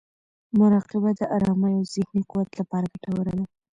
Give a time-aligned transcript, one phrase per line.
[0.59, 3.45] مراقبه د ارامۍ او ذهني قوت لپاره ګټوره ده.